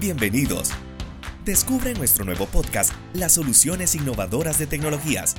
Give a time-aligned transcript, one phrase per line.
[0.00, 0.70] Bienvenidos.
[1.44, 5.34] Descubre nuestro nuevo podcast Las soluciones innovadoras de tecnologías,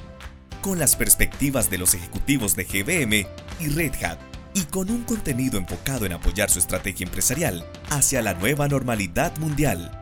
[0.61, 3.25] con las perspectivas de los ejecutivos de GBM
[3.59, 4.19] y Red Hat,
[4.53, 9.99] y con un contenido enfocado en apoyar su estrategia empresarial hacia la nueva normalidad mundial.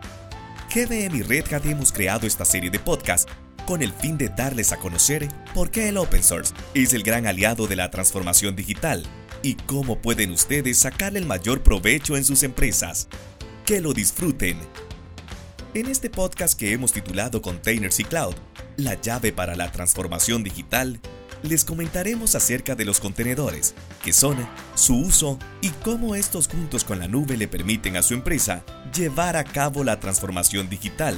[0.76, 3.32] GBM y Red Hat hemos creado esta serie de podcasts
[3.66, 7.28] con el fin de darles a conocer por qué el open source es el gran
[7.28, 9.06] aliado de la transformación digital
[9.42, 13.08] y cómo pueden ustedes sacarle el mayor provecho en sus empresas.
[13.70, 14.58] Que lo disfruten.
[15.76, 18.34] En este podcast que hemos titulado Containers y Cloud,
[18.78, 21.00] la llave para la transformación digital,
[21.44, 24.38] les comentaremos acerca de los contenedores, qué son,
[24.74, 29.38] su uso y cómo estos juntos con la nube le permiten a su empresa llevar
[29.38, 31.16] a cabo la transformación digital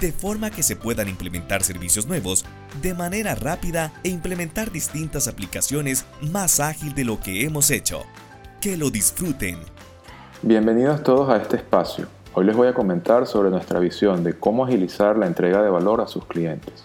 [0.00, 2.46] de forma que se puedan implementar servicios nuevos
[2.80, 8.06] de manera rápida e implementar distintas aplicaciones más ágil de lo que hemos hecho.
[8.62, 9.58] Que lo disfruten.
[10.42, 12.06] Bienvenidos todos a este espacio.
[12.34, 16.00] Hoy les voy a comentar sobre nuestra visión de cómo agilizar la entrega de valor
[16.00, 16.84] a sus clientes.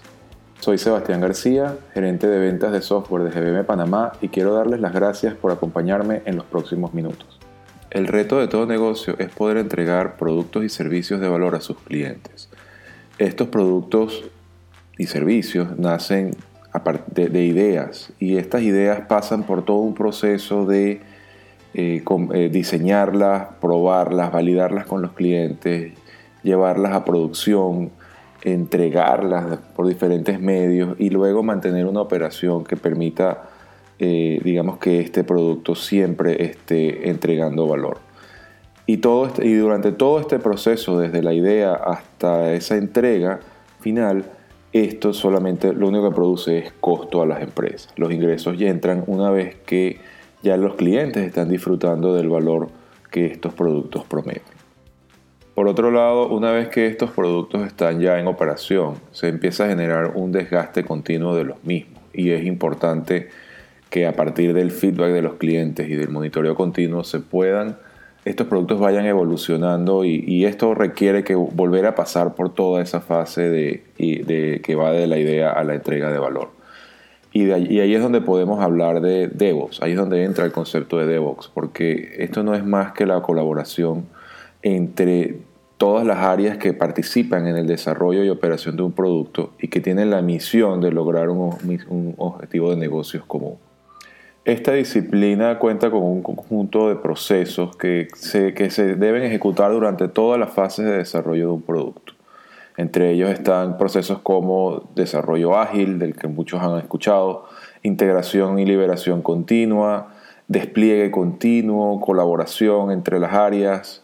[0.59, 4.94] Soy Sebastián García, gerente de ventas de software de GBM Panamá y quiero darles las
[4.94, 7.39] gracias por acompañarme en los próximos minutos.
[7.92, 11.78] El reto de todo negocio es poder entregar productos y servicios de valor a sus
[11.78, 12.50] clientes
[13.17, 14.23] estos productos
[14.97, 16.36] y servicios nacen
[17.14, 21.02] de, de ideas y estas ideas pasan por todo un proceso de
[21.78, 25.94] eh, eh, diseñarlas, probarlas, validarlas con los clientes,
[26.42, 27.92] llevarlas a producción,
[28.44, 33.50] entregarlas por diferentes medios y luego mantener una operación que permita,
[34.00, 37.98] eh, digamos, que este producto siempre esté entregando valor.
[38.86, 43.42] Y, todo este, y durante todo este proceso, desde la idea hasta esa entrega
[43.81, 44.23] final,
[44.72, 47.92] esto solamente lo único que produce es costo a las empresas.
[47.98, 50.00] Los ingresos ya entran una vez que
[50.45, 52.69] ya los clientes están disfrutando del valor
[53.09, 54.53] que estos productos prometen.
[55.55, 59.69] Por otro lado, una vez que estos productos están ya en operación, se empieza a
[59.69, 63.29] generar un desgaste continuo de los mismos y es importante
[63.89, 67.78] que a partir del feedback de los clientes y del monitoreo continuo se puedan
[68.25, 73.50] estos productos vayan evolucionando y, esto requiere que volver a pasar por toda esa fase
[73.50, 76.54] de, que va de la idea a la entrega de valor.
[77.35, 81.06] Y, ahí es donde podemos hablar de DevOps, ahí es donde entra el concepto de
[81.06, 84.06] DevOps, porque esto no es más que la colaboración
[84.62, 85.40] entre
[85.75, 89.81] todas las áreas que participan en el desarrollo y operación de un producto y que
[89.81, 93.57] tienen la misión de lograr un objetivo de negocios común.
[94.46, 100.53] Esta disciplina cuenta con un conjunto de procesos que se deben ejecutar durante todas las
[100.53, 102.15] fases de desarrollo de un producto.
[102.78, 107.46] Entre ellos están procesos como desarrollo ágil, del que muchos han escuchado,
[107.84, 110.13] integración y liberación continua,
[110.47, 114.02] despliegue continuo, colaboración entre las áreas,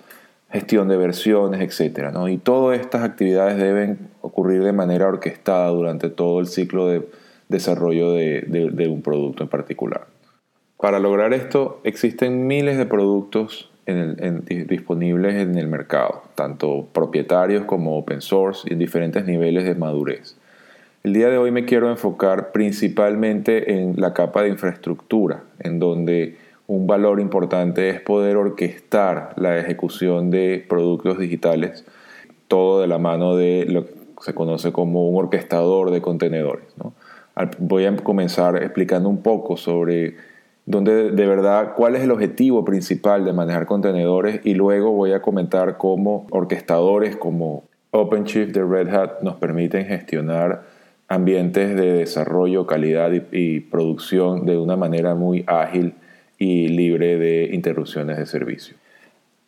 [0.52, 2.14] gestión de versiones, etc.
[2.30, 7.08] Y todas estas actividades deben ocurrir de manera orquestada durante todo el ciclo de
[7.50, 10.08] desarrollo de un producto en particular.
[10.78, 18.22] Para lograr esto existen miles de productos disponibles en el mercado, tanto propietarios como open
[18.22, 20.38] source y en diferentes niveles de madurez.
[21.04, 26.38] El día de hoy me quiero enfocar principalmente en la capa de infraestructura, en donde
[26.68, 31.86] un valor importante es poder orquestar la ejecución de productos digitales,
[32.48, 36.66] todo de la mano de lo que se conoce como un orquestador de contenedores.
[37.58, 40.16] Voy a comenzar explicando un poco sobre
[40.66, 45.22] donde de verdad cuál es el objetivo principal de manejar contenedores y luego voy a
[45.22, 50.64] comentar cómo orquestadores como OpenShift de Red Hat nos permiten gestionar
[51.08, 55.94] ambientes de desarrollo, calidad y, producción de una manera muy ágil
[56.38, 58.76] y libre de interrupciones de servicio.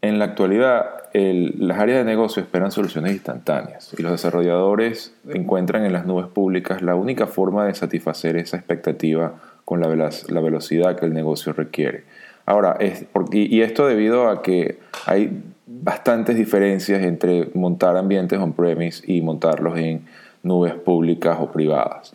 [0.03, 5.93] En la actualidad, las áreas de negocio esperan soluciones instantáneas y los desarrolladores encuentran en
[5.93, 11.05] las nubes públicas la única forma de satisfacer esa expectativa con la, la velocidad que
[11.05, 12.03] el negocio requiere.
[12.45, 19.21] Ahora, es, y esto debido a que hay bastantes diferencias entre montar ambientes on-premise y
[19.21, 20.05] montarlos en
[20.43, 22.11] nubes públicas o privadas.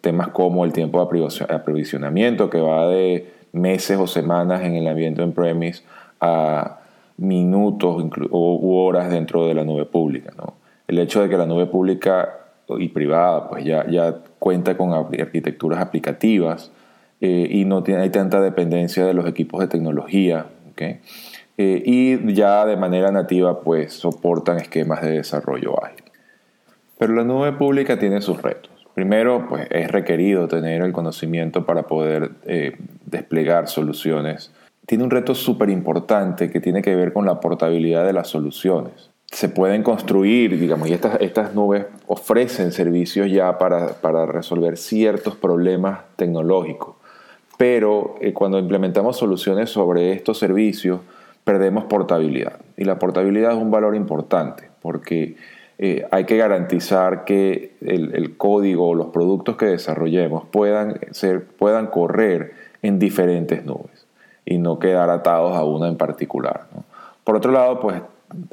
[0.00, 5.20] Temas como el tiempo de aprovisionamiento, que va de meses o semanas en el ambiente
[5.20, 5.82] on-premise
[6.18, 6.78] a
[7.16, 10.32] minutos u horas dentro de la nube pública.
[10.88, 12.38] El hecho de que la nube pública
[12.78, 16.70] y privada pues ya, ya cuenta con arquitecturas aplicativas
[17.20, 20.46] eh, y no tiene, hay tanta dependencia de los equipos de tecnología.
[20.72, 21.00] ¿okay?
[21.58, 26.04] Eh, y ya de manera nativa pues soportan esquemas de desarrollo ágil.
[26.98, 28.70] Pero la nube pública tiene sus retos.
[28.94, 32.76] Primero, pues es requerido tener el conocimiento para poder eh,
[33.06, 34.52] desplegar soluciones.
[34.86, 39.10] Tiene un reto súper importante que tiene que ver con la portabilidad de las soluciones.
[39.30, 46.00] se pueden construir, digamos, y estas, nubes ofrecen servicios ya para, para resolver ciertos problemas
[46.16, 46.96] tecnológicos.
[47.56, 51.00] Pero eh, cuando implementamos soluciones sobre estos servicios,
[51.44, 52.58] perdemos portabilidad.
[52.76, 55.36] Y la portabilidad es un valor importante porque
[55.78, 61.44] eh, hay que garantizar que el, el, código o los productos que desarrollemos puedan, ser,
[61.46, 62.52] puedan correr
[62.82, 63.91] en diferentes nubes
[64.44, 66.66] y no quedar atados a una en particular.
[67.24, 68.00] Por otro lado, pues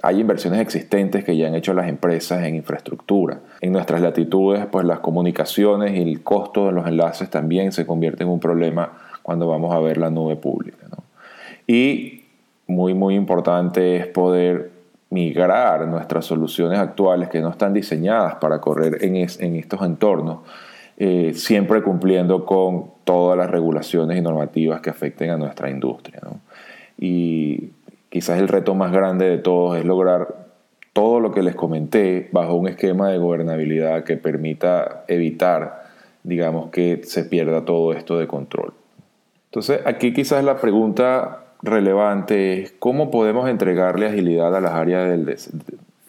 [0.03, 3.39] hay inversiones existentes que ya han hecho las empresas en infraestructura.
[3.61, 8.23] En nuestras latitudes, pues las comunicaciones y el costo de los enlaces también se convierte
[8.23, 8.91] en un problema
[9.23, 10.85] cuando vamos a ver la nube pública.
[11.65, 12.23] Y
[12.67, 14.71] muy, muy importante es poder
[15.09, 20.39] migrar nuestras soluciones actuales que no están diseñadas para correr en, estos entornos,
[21.01, 26.19] eh, siempre cumpliendo con todas las regulaciones y normativas que afecten a nuestra industria.
[26.97, 27.69] Y
[28.09, 30.49] quizás el reto más grande de todos es lograr
[30.91, 35.85] todo lo que les comenté bajo un esquema de gobernabilidad que permita evitar,
[36.23, 38.73] digamos, que se pierda todo esto de control.
[39.45, 45.49] Entonces, aquí quizás la pregunta relevante es cómo podemos entregarle agilidad a las áreas,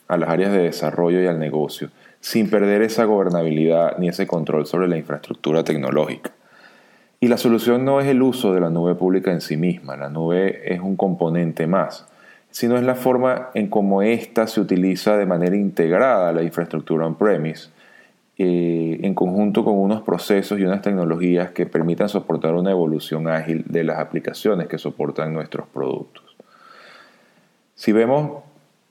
[0.09, 4.67] a las áreas de desarrollo y al negocio sin perder esa gobernabilidad ni ese control
[4.67, 6.33] sobre la infraestructura tecnológica.
[7.19, 10.09] Y la solución no es el uso de la nube pública en sí misma, la
[10.09, 12.07] nube es un componente más,
[12.51, 17.69] sino es la forma en cómo ésta se utiliza de manera integrada la infraestructura on-premise,
[18.39, 23.65] eh, en conjunto con unos procesos y unas tecnologías que permitan soportar una evolución ágil
[23.67, 26.25] de las aplicaciones que soportan nuestros productos.
[27.75, 28.43] Si vemos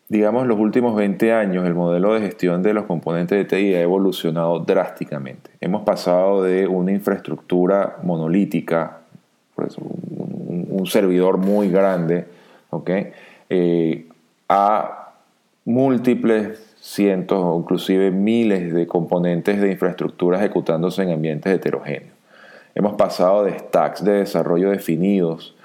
[0.09, 3.81] digamos, los últimos 20 años el modelo de gestión de los componentes de TI ha
[3.81, 5.51] evolucionado drásticamente.
[5.61, 9.01] Hemos pasado de una infraestructura monolítica,
[9.55, 12.25] un, servidor muy grande,
[13.49, 14.07] eh,
[14.47, 15.11] a
[15.65, 22.13] múltiples cientos o inclusive miles de componentes de infraestructura ejecutándose en ambientes heterogéneos.
[22.73, 25.55] Hemos pasado de stacks de desarrollo definidos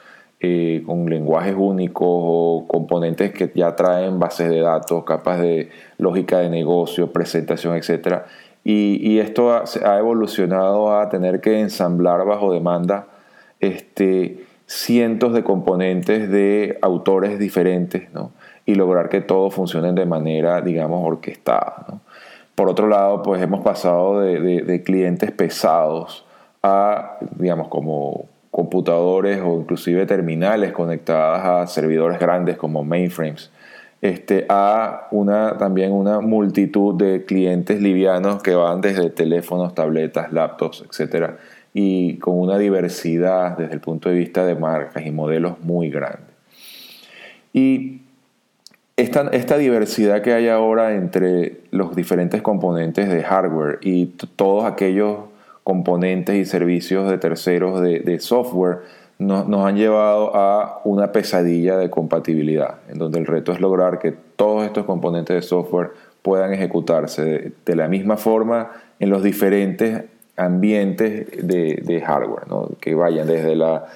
[0.41, 6.39] eh, con lenguajes únicos o componentes que ya traen bases de datos, capas de lógica
[6.41, 8.23] de negocio, presentación, etc.
[8.65, 13.07] Y, esto ha, evolucionado a tener que ensamblar bajo demanda
[13.61, 18.09] este, cientos de componentes de autores diferentes
[18.67, 22.01] y lograr que todo funcione de manera, digamos, orquestada.
[22.55, 26.25] Por otro lado, pues hemos pasado de clientes pesados
[26.65, 33.51] a, digamos, como computadores o inclusive terminales conectadas a servidores grandes como mainframes,
[34.01, 40.85] este, a una, también una multitud de clientes livianos que van desde teléfonos, tabletas, laptops,
[40.85, 41.33] etc.
[41.73, 46.23] Y con una diversidad desde el punto de vista de marcas y modelos muy grande.
[47.53, 48.03] Y
[48.97, 55.34] esta, esta diversidad que hay ahora entre los diferentes componentes de hardware y todos aquellos
[55.64, 58.82] componentes y servicios de terceros de, software
[59.19, 64.14] nos han llevado a una pesadilla de compatibilidad, en donde el reto es lograr que
[64.37, 70.05] todos estos componentes de software puedan ejecutarse de, la misma forma en los diferentes
[70.37, 72.44] ambientes de, hardware,
[72.81, 73.87] que vayan desde, la,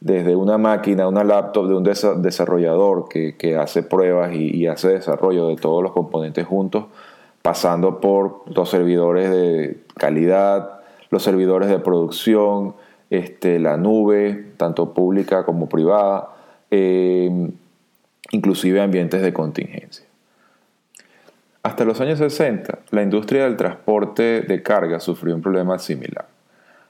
[0.00, 5.48] desde una máquina, una laptop de un desarrollador que, hace pruebas y, y, hace desarrollo
[5.48, 6.86] de todos los componentes juntos,
[7.42, 10.81] pasando por los servidores de calidad,
[11.12, 12.74] los servidores de producción,
[13.10, 16.30] este, la nube, tanto pública como privada,
[16.70, 17.52] em,
[18.30, 20.06] inclusive ambientes de contingencia.
[21.62, 26.26] Hasta los años 60, la industria del transporte de carga sufrió un problema similar.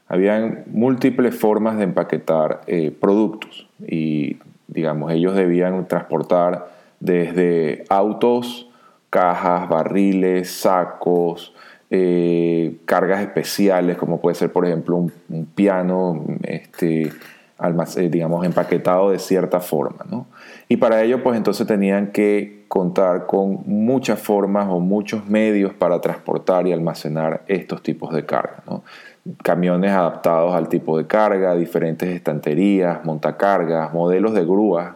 [0.06, 4.38] Habían múltiples formas de empaquetar eh, productos y,
[4.68, 8.70] digamos, ellos debían transportar desde autos,
[9.10, 11.52] cajas, barriles, sacos,
[11.94, 15.12] eh, cargas especiales, como puede ser, por ejemplo, un,
[15.54, 20.06] piano, este, eh, digamos, empaquetado de cierta forma.
[20.68, 26.00] Y para ello, pues entonces tenían que contar con muchas formas o muchos medios para
[26.00, 28.62] transportar y almacenar estos tipos de carga.
[29.42, 34.94] Camiones adaptados al tipo de carga, diferentes estanterías, montacargas, modelos de grúas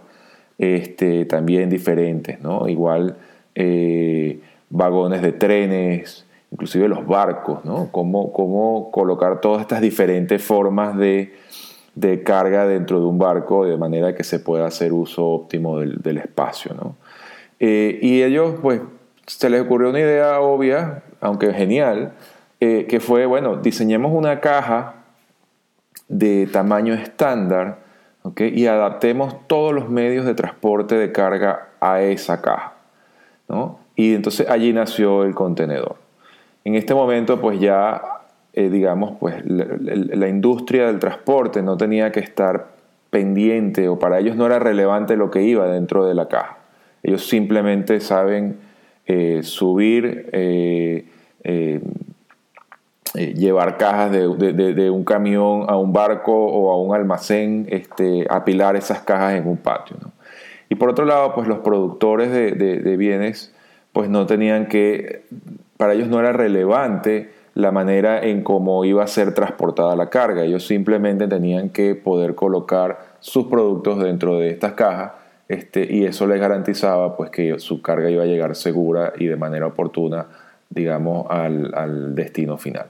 [0.57, 2.38] este, también diferentes,
[2.69, 3.19] igual
[3.55, 7.88] eh, vagones de trenes, inclusive los barcos, ¿no?
[7.93, 11.33] Cómo, cómo colocar todas estas diferentes formas de,
[12.25, 16.75] carga dentro de un barco de manera que se pueda hacer uso óptimo del, espacio,
[16.75, 16.97] ¿no?
[17.59, 18.81] Eh, y ellos, pues,
[19.26, 22.12] se les ocurrió una idea obvia, aunque genial,
[22.61, 24.95] eh, que fue, bueno, diseñemos una caja
[26.09, 27.87] de tamaño estándar
[28.37, 32.75] y adaptemos todos los medios de transporte de carga a esa caja.
[33.49, 33.79] ¿no?
[33.95, 35.97] Y entonces allí nació el contenedor.
[36.67, 38.03] En este momento, pues ya,
[38.53, 42.71] eh, digamos, pues la, industria del transporte no tenía que estar
[43.09, 46.59] pendiente o para ellos no era relevante lo que iba dentro de la caja.
[47.05, 48.57] Ellos simplemente saben
[49.07, 51.05] eh, subir, eh,
[53.15, 59.03] llevar cajas de, un camión a un barco o a un almacén, este, apilar esas
[59.03, 59.99] cajas en un patio.
[60.69, 63.55] Y por otro lado, pues los productores de bienes
[63.93, 65.23] pues no tenían que,
[65.76, 70.42] para ellos no era relevante la manera en cómo iba a ser transportada la carga.
[70.42, 75.12] Ellos simplemente tenían que poder colocar sus productos dentro de estas cajas
[75.49, 79.37] este, y eso les garantizaba pues, que su carga iba a llegar segura y de
[79.37, 80.26] manera oportuna,
[80.68, 82.87] digamos, al, al destino final.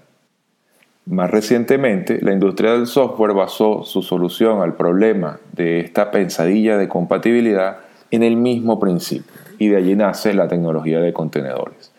[1.06, 6.88] Más recientemente, la industria del software basó su solución al problema de esta pensadilla de
[6.88, 7.78] compatibilidad
[8.10, 11.92] en el mismo principio y de allí nace la tecnología de contenedores.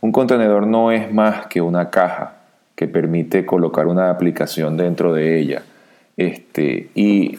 [0.00, 2.34] Un contenedor no es más que una caja
[2.74, 5.62] que permite colocar una aplicación dentro de ella
[6.16, 7.38] este, y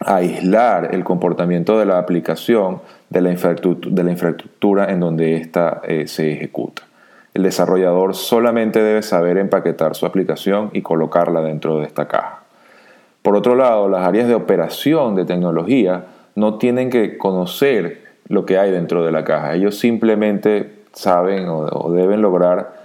[0.00, 6.82] aislar el comportamiento de la aplicación de la infraestructura, en donde ésta eh, se ejecuta.
[7.34, 12.42] El desarrollador solamente debe saber empaquetar su aplicación y colocarla dentro de esta caja.
[13.22, 18.58] Por otro lado, las áreas de operación de tecnología no tienen que conocer lo que
[18.58, 19.54] hay dentro de la caja.
[19.54, 22.80] Ellos simplemente saben o, deben lograr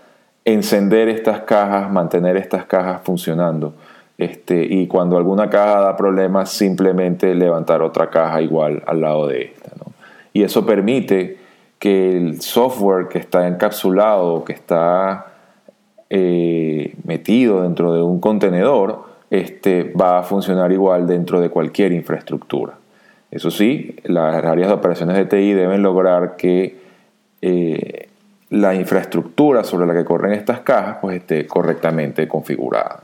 [0.45, 3.73] encender estas cajas, mantener estas cajas funcionando.
[4.17, 9.43] Este, y cuando alguna caja da problemas, simplemente levantar otra caja igual al lado de
[9.43, 9.71] esta.
[10.33, 11.37] Y eso permite
[11.79, 15.27] que el software que está encapsulado, que está
[16.09, 22.73] eh, metido dentro de un contenedor, este, va a funcionar igual dentro de cualquier infraestructura.
[23.31, 26.84] Eso sí, las áreas de operaciones de TI deben lograr que
[27.47, 28.09] eh,
[28.49, 33.03] la infraestructura sobre la que corren estas cajas pues, esté correctamente configurada.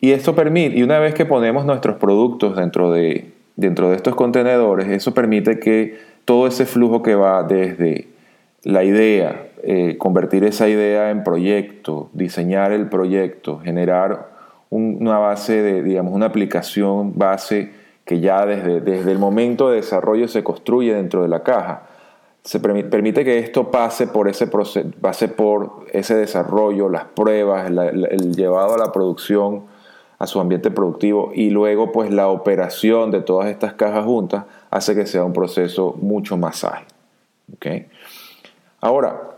[0.00, 4.16] Y esto permite, y una vez que ponemos nuestros productos dentro de, dentro de estos
[4.16, 8.08] contenedores, eso permite que todo ese flujo que va desde
[8.64, 14.30] la idea, eh, convertir esa idea en proyecto, diseñar el proyecto, generar
[14.70, 17.70] una base de, digamos, una aplicación base
[18.04, 21.82] que ya desde, desde el momento de desarrollo se construye dentro de la caja.
[22.44, 28.34] Se permite, que esto pase por ese proceso, pase por ese desarrollo, las pruebas, el
[28.34, 29.64] llevado a la producción,
[30.22, 34.94] a su ambiente productivo y luego pues la operación de todas estas cajas juntas hace
[34.94, 36.86] que sea un proceso mucho más ágil.
[37.56, 37.88] ¿okay?
[38.80, 39.32] Ahora,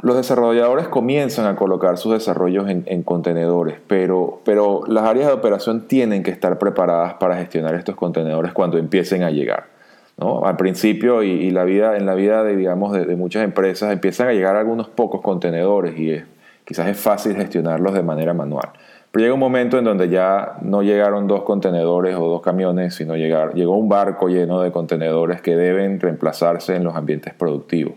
[0.00, 5.86] los desarrolladores comienzan a colocar sus desarrollos en, contenedores, pero, pero, las áreas de operación
[5.86, 9.75] tienen que estar preparadas para gestionar estos contenedores cuando empiecen a llegar.
[10.18, 14.32] Al principio y, la vida, en la vida de, digamos, de, muchas empresas empiezan a
[14.32, 16.22] llegar algunos pocos contenedores y
[16.64, 18.70] quizás es fácil gestionarlos de manera manual.
[19.10, 23.14] Pero llega un momento en donde ya no llegaron dos contenedores o dos camiones, sino
[23.16, 27.94] llegar, llegó un barco lleno de contenedores que deben reemplazarse en los ambientes productivos.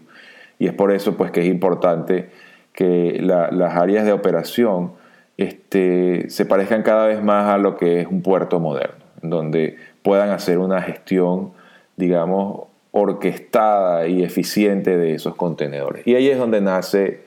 [0.59, 2.29] Y es por eso pues, que es importante
[2.73, 4.91] que las áreas de operación
[5.37, 10.29] este, se parezcan cada vez más a lo que es un puerto moderno, donde puedan
[10.31, 11.51] hacer una gestión,
[11.99, 16.07] digamos, orquestada y eficiente de esos contenedores.
[16.07, 17.21] Y ahí es donde nace,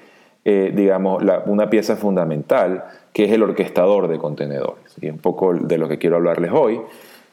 [0.44, 4.96] eh, digamos, una pieza fundamental, que es el orquestador de contenedores.
[5.00, 6.80] Y un poco de lo que quiero hablarles hoy.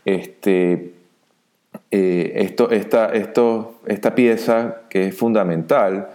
[0.06, 0.94] Este,
[1.92, 6.10] eh, esto, esta, esto, esta pieza que es fundamental,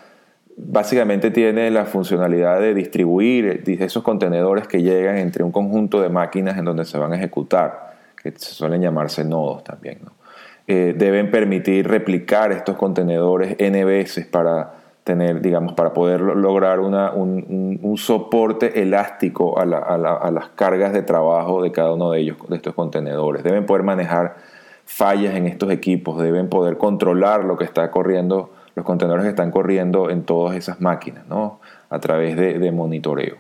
[0.57, 6.59] básicamente tiene la funcionalidad de distribuir esos contenedores que llegan entre un conjunto de máquinas
[6.59, 9.99] en donde se van a ejecutar, que suelen llamarse nodos también.
[10.67, 17.13] Eh, deben permitir replicar estos contenedores n veces para tener, digamos, para poder lograr una,
[17.13, 22.39] un, un, soporte elástico a, a las cargas de trabajo de cada uno de ellos,
[22.49, 23.45] de estos contenedores.
[23.45, 24.37] Deben poder manejar
[24.87, 29.51] fallas en estos equipos, deben poder controlar lo que está corriendo, los contenedores que están
[29.51, 31.61] corriendo en todas esas máquinas, ¿no?
[31.91, 33.37] A través de, monitoreo.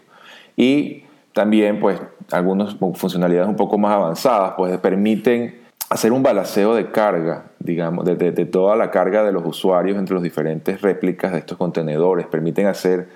[0.56, 2.00] Y también, pues,
[2.30, 5.63] algunas funcionalidades un poco más avanzadas, pues, permiten
[5.94, 10.24] hacer un balanceo de carga, digamos, de, toda la carga de los usuarios entre las
[10.24, 13.06] diferentes réplicas de estos contenedores, permiten hacer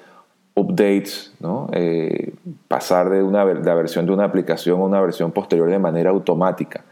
[0.54, 1.68] updates, ¿no?
[1.72, 2.34] Eh,
[2.68, 6.84] pasar de una, la versión de una aplicación a una versión posterior de manera automática.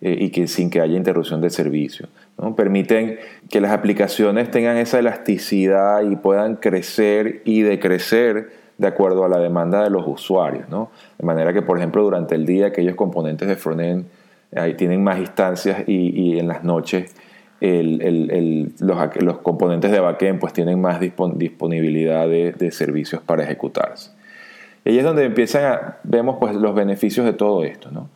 [0.00, 2.08] Eh, y que sin que haya interrupción del servicio.
[2.36, 2.56] ¿no?
[2.56, 3.18] Permiten
[3.48, 9.38] que las aplicaciones tengan esa elasticidad y puedan crecer y decrecer de acuerdo a la
[9.38, 10.68] demanda de los usuarios.
[10.68, 10.90] ¿no?
[11.18, 14.06] De manera que, por ejemplo, durante el día aquellos componentes de frontend
[14.56, 17.14] ahí tienen más instancias y, en las noches
[17.60, 24.10] los, componentes de backend pues tienen más disponibilidad de, servicios para ejecutarse.
[24.84, 27.90] Y ahí es donde empiezan a, vemos pues los beneficios de todo esto.
[27.92, 28.08] ¿no?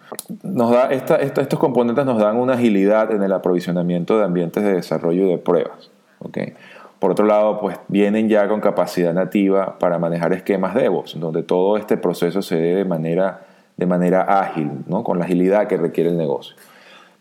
[0.43, 5.27] Nos da estos componentes nos dan una agilidad en el aprovisionamiento de ambientes de desarrollo
[5.27, 5.91] y de pruebas.
[6.19, 6.55] ¿okay?
[6.99, 11.77] Por otro lado, pues vienen ya con capacidad nativa para manejar esquemas DevOps, donde todo
[11.77, 13.43] este proceso se dé de manera,
[13.77, 15.05] de manera ágil, ¿no?
[15.05, 16.57] con la agilidad que requiere el negocio.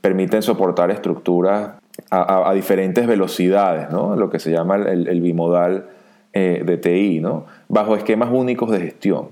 [0.01, 1.71] Permiten soportar estructuras
[2.11, 4.15] a, diferentes velocidades, ¿no?
[4.15, 5.87] lo que se llama el, bimodal
[6.33, 7.45] eh, de ¿no?
[7.67, 9.29] bajo esquemas únicos de gestión.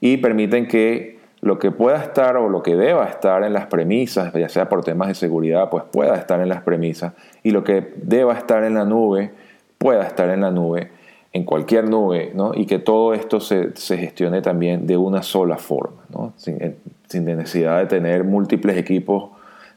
[0.00, 4.32] Y permiten que lo que pueda estar o lo que deba estar en las premisas,
[4.32, 7.94] ya sea por temas de seguridad, pues pueda estar en las premisas, y lo que
[7.96, 9.30] deba estar en la nube
[9.78, 10.90] pueda estar en la nube,
[11.32, 12.52] en cualquier nube, ¿no?
[12.54, 16.32] y que todo esto se, gestione también de una sola forma, ¿no?
[16.36, 16.76] sin,
[17.08, 19.30] sin, necesidad de tener múltiples equipos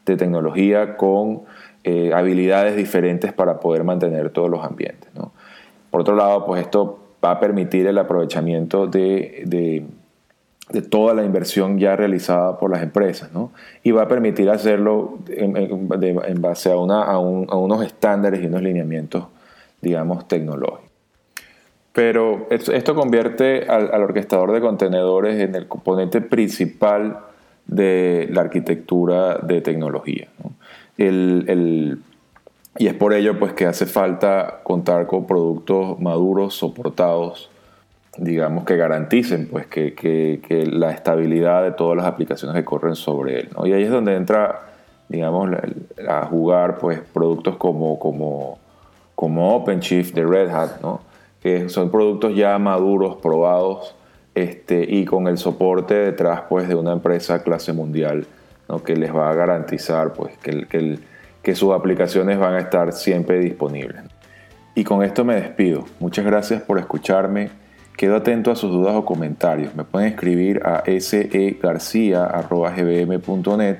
[0.06, 1.44] de tecnología con
[1.84, 5.10] eh, habilidades diferentes para poder mantener todos los ambientes.
[5.16, 5.32] ¿no?
[5.92, 9.86] Por otro lado, pues esto va a permitir el aprovechamiento de, de,
[10.90, 13.30] toda la inversión ya realizada por las empresas.
[13.84, 19.26] Y va a permitir hacerlo en, base a, una, a, unos estándares y unos lineamientos
[19.82, 20.93] digamos, tecnológico.
[21.94, 27.20] Pero esto convierte al, orquestador de contenedores en el componente principal
[27.68, 30.28] de la arquitectura de tecnología.
[30.98, 31.98] y
[32.88, 37.52] es por ello pues, que hace falta contar con productos maduros, soportados,
[38.18, 43.50] digamos, que garanticen pues, que, la estabilidad de todas las aplicaciones que corren sobre él.
[43.66, 44.62] Y ahí es donde entra,
[45.10, 45.52] digamos,
[46.10, 48.58] a jugar pues, productos como, como
[49.16, 51.00] como OpenShift de Red Hat, ¿no?
[51.44, 53.94] Que son productos ya maduros, probados
[54.34, 58.26] este, y con el soporte detrás pues, de una empresa clase mundial
[58.70, 58.82] ¿no?
[58.82, 61.00] que les va a garantizar pues, que, que,
[61.44, 64.04] que sus aplicaciones van a estar siempre disponibles.
[64.74, 65.84] Y con esto me despido.
[66.00, 67.50] Muchas gracias por escucharme.
[67.98, 69.76] Quedo atento a sus dudas o comentarios.
[69.76, 73.78] Me pueden escribir a segarcia.gbm.net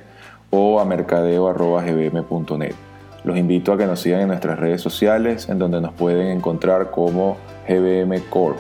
[0.52, 2.76] o a mercadeo.gbm.net.
[3.24, 6.92] Los invito a que nos sigan en nuestras redes sociales, en donde nos pueden encontrar
[6.92, 8.60] como GBM Core.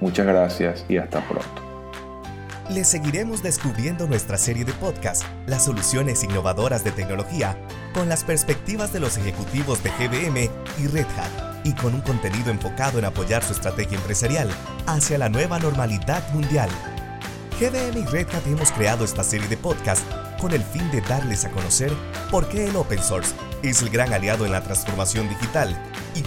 [0.00, 1.62] Muchas gracias y hasta pronto.
[2.70, 7.58] Les seguiremos descubriendo nuestra serie de podcast, las soluciones innovadoras de tecnología,
[7.92, 10.50] con las perspectivas de los ejecutivos de GBM
[10.82, 14.48] y Red Hat, y con un contenido enfocado en apoyar su estrategia empresarial
[14.86, 16.70] hacia la nueva normalidad mundial.
[17.60, 20.02] GBM y Red Hat hemos creado esta serie de podcast
[20.40, 21.92] con el fin de darles a conocer
[22.30, 25.78] por qué el open source es el gran aliado en la transformación digital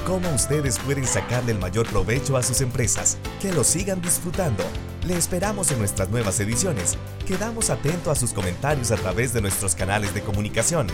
[0.07, 3.17] cómo ustedes pueden sacarle el mayor provecho a sus empresas.
[3.41, 4.63] Que lo sigan disfrutando.
[5.05, 6.97] Le esperamos en nuestras nuevas ediciones.
[7.27, 10.87] Quedamos atentos a sus comentarios a través de nuestros canales de comunicación,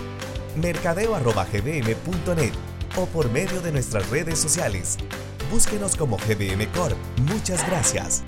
[0.55, 2.53] mercadeo.gbm.net
[2.97, 4.97] o por medio de nuestras redes sociales.
[5.51, 6.97] Búsquenos como GBM Corp.
[7.21, 8.23] Muchas gracias.